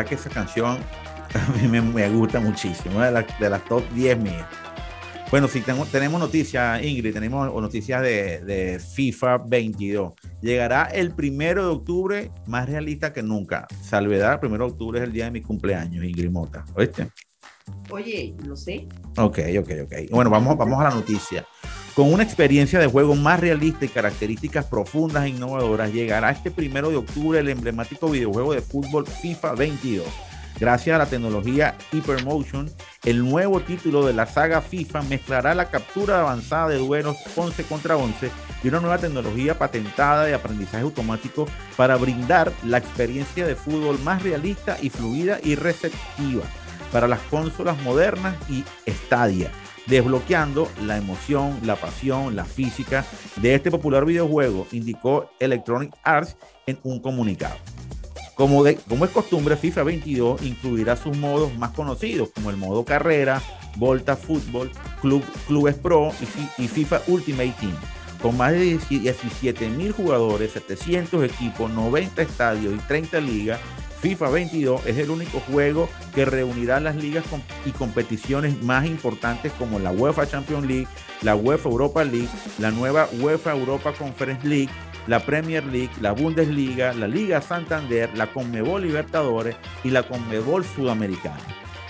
[0.06, 0.78] Que esa canción
[1.34, 4.46] a mí me, me gusta muchísimo, de, las- de las top 10 mías.
[5.30, 10.12] Bueno, sí, tengo- tenemos noticias, Ingrid, tenemos noticias de, de FIFA 22.
[10.40, 13.66] Llegará el primero de octubre, más realista que nunca.
[13.82, 16.64] Salvedad, el primero de octubre es el día de mi cumpleaños, Ingrid Mota.
[16.76, 17.08] ¿Oíste?
[17.90, 18.86] Oye, lo sé.
[19.18, 19.92] Ok, ok, ok.
[20.12, 21.44] Bueno, vamos, vamos a la noticia.
[21.96, 26.90] Con una experiencia de juego más realista y características profundas e innovadoras, llegará este primero
[26.90, 30.04] de octubre el emblemático videojuego de fútbol FIFA 22.
[30.60, 32.70] Gracias a la tecnología Hypermotion,
[33.02, 37.96] el nuevo título de la saga FIFA mezclará la captura avanzada de duelos 11 contra
[37.96, 38.30] 11
[38.62, 41.46] y una nueva tecnología patentada de aprendizaje automático
[41.78, 46.42] para brindar la experiencia de fútbol más realista y fluida y receptiva
[46.92, 49.50] para las consolas modernas y Stadia,
[49.86, 53.04] desbloqueando la emoción, la pasión, la física
[53.36, 57.54] de este popular videojuego, indicó Electronic Arts en un comunicado.
[58.34, 62.84] Como, de- como es costumbre, FIFA 22 incluirá sus modos más conocidos, como el modo
[62.84, 63.40] carrera,
[63.76, 64.70] Volta Fútbol,
[65.00, 66.10] Club, Clubes Pro
[66.58, 67.74] y, y FIFA Ultimate Team.
[68.20, 73.60] Con más de 17 mil jugadores, 700 equipos, 90 estadios y 30 ligas,
[74.00, 77.24] FIFA 22 es el único juego que reunirá las ligas
[77.64, 80.88] y competiciones más importantes como la UEFA Champions League,
[81.22, 82.28] la UEFA Europa League,
[82.58, 84.70] la nueva UEFA Europa Conference League,
[85.06, 91.38] la Premier League, la Bundesliga, la Liga Santander, la Conmebol Libertadores y la Conmebol Sudamericana.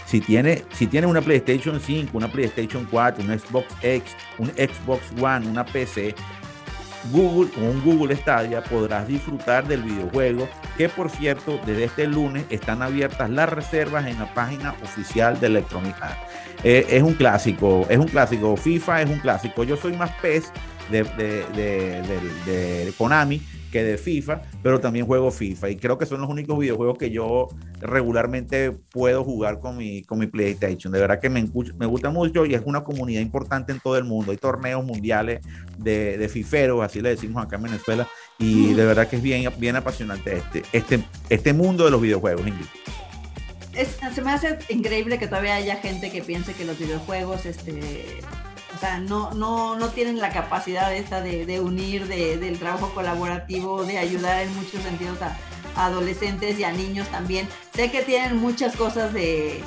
[0.07, 5.03] Si tiene, si tiene una PlayStation 5, una PlayStation 4, un Xbox X, un Xbox
[5.21, 6.15] One, una PC,
[7.13, 12.45] Google o un Google Stadia podrás disfrutar del videojuego que por cierto desde este lunes
[12.51, 16.17] están abiertas las reservas en la página oficial de Electronic Arts.
[16.65, 19.65] Eh, es un clásico, es un clásico, FIFA es un clásico.
[19.65, 20.11] Yo soy más
[20.91, 22.03] de, de, de-
[22.47, 23.41] de- de Konami
[23.71, 27.11] que de FIFA, pero también juego FIFA y creo que son los únicos videojuegos que
[27.11, 27.49] yo
[27.81, 30.93] regularmente puedo jugar con mi, con mi PlayStation.
[30.93, 34.05] De verdad que me, me gusta mucho y es una comunidad importante en todo el
[34.05, 34.33] mundo.
[34.33, 35.41] Hay torneos mundiales
[35.79, 38.09] de, de fiferos, así le decimos acá en Venezuela,
[38.39, 42.47] y de verdad que es bien, bien apasionante este, este, este mundo de los videojuegos,
[42.47, 42.67] Ingrid.
[44.15, 47.83] Se me hace increíble que todavía haya gente que piense que los videojuegos, este,
[48.77, 53.85] o sea, no, no, no tienen la capacidad esta de, unir, de- del trabajo colaborativo,
[53.85, 55.37] de ayudar en muchos sentidos a
[55.87, 57.49] adolescentes y a niños también.
[57.75, 59.61] Sé que tienen muchas cosas de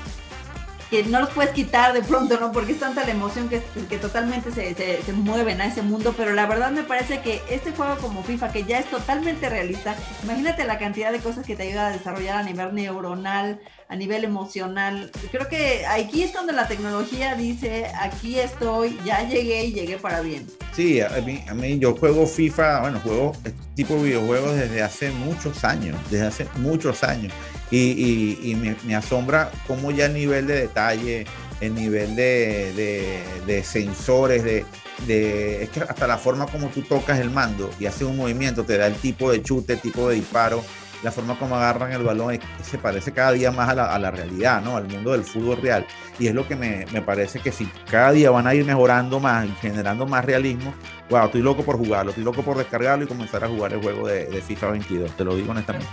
[0.90, 2.52] que no los puedes quitar de pronto, ¿no?
[2.52, 6.14] Porque es tanta la emoción que, que totalmente se, se, se mueven a ese mundo,
[6.18, 9.96] pero la verdad me parece que este juego como FIFA, que ya es totalmente realista,
[10.24, 14.24] imagínate la cantidad de cosas que te ayuda a desarrollar a nivel neuronal, a nivel
[14.24, 15.12] emocional.
[15.32, 20.22] Creo que aquí es cuando la tecnología dice, aquí estoy, ya llegué y llegué para
[20.22, 20.48] bien.
[20.76, 24.82] Sí, a mí, a mí yo juego FIFA, bueno, juego este tipo de videojuegos desde
[24.82, 27.34] hace muchos años, desde hace muchos años.
[27.72, 28.56] Y,
[28.86, 31.26] me, asombra cómo ya el nivel de detalle,
[31.62, 34.66] el nivel de, de- de sensores, de,
[35.06, 38.64] de- es que hasta la forma como tú tocas el mando y haces un movimiento,
[38.64, 40.64] te da el tipo de chute, el tipo de disparo,
[41.04, 44.00] la forma como agarran el balón, es- se parece cada día más a la, a
[44.00, 44.76] la realidad, ¿no?
[44.78, 45.86] Al mundo del fútbol real.
[46.20, 49.20] Y es lo que me, me parece que si cada día van a ir mejorando
[49.20, 50.74] más y generando más realismo,
[51.10, 54.08] wow, estoy loco por jugarlo, estoy loco por descargarlo y comenzar a jugar el juego
[54.08, 55.88] de, de FIFA 22, te lo digo honestamente.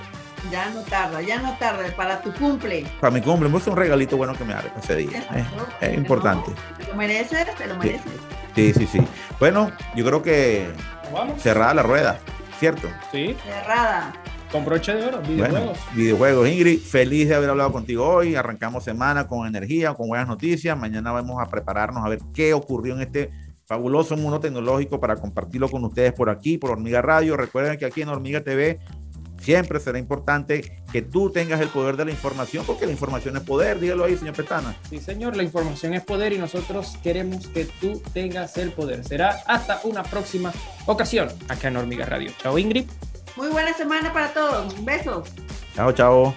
[0.51, 2.87] Ya no tarda, ya no tarda, para tu cumple.
[3.01, 5.25] Para mi cumple, me gusta un regalito bueno que me haga ese día.
[5.35, 6.53] Es, es importante.
[6.79, 8.13] Te lo mereces, te lo mereces.
[8.55, 9.01] Sí, sí, sí.
[9.41, 10.69] Bueno, yo creo que
[11.39, 12.19] cerrada la rueda,
[12.61, 12.89] ¿cierto?
[13.11, 14.13] Sí, Cerrada.
[14.53, 15.79] Con broche de oro, Bueno, videojuegos.
[15.95, 16.49] videojuegos.
[16.49, 18.35] Ingrid, feliz de haber hablado contigo hoy.
[18.35, 20.79] Arrancamos semana con energía, con buenas noticias.
[20.79, 23.31] Mañana vamos a prepararnos a ver qué ocurrió en este
[23.67, 27.37] fabuloso mundo tecnológico para compartirlo con ustedes por aquí, por Hormiga Radio.
[27.37, 28.79] Recuerden que aquí en Hormiga TV
[29.41, 33.43] siempre será importante que tú tengas el poder de la información, porque la información es
[33.43, 33.79] poder.
[33.81, 34.77] Dígalo ahí, señor Petana.
[34.89, 39.05] Sí, señor, la información es poder y nosotros queremos que tú tengas el poder.
[39.05, 40.53] Será hasta una próxima
[40.87, 42.31] ocasión acá en Hormiga Radio.
[42.41, 42.85] Chao, Ingrid.
[43.37, 44.85] Muy buena semana para todos.
[44.85, 45.29] Besos.
[45.75, 46.35] Chao, chao.